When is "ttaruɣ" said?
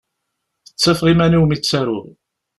1.57-2.05